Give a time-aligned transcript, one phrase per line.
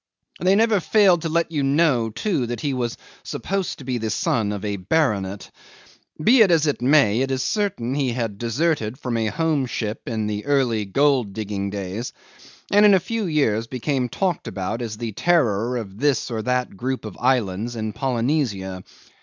[0.39, 4.09] They never failed to let you know, too, that he was supposed to be the
[4.09, 5.51] son of a baronet.
[6.19, 10.01] Be it as it may, it is certain he had deserted from a home ship
[10.09, 12.13] in the early gold digging days,
[12.71, 16.75] and in a few years became talked about as the terror of this or that
[16.75, 18.83] group of islands in Polynesia.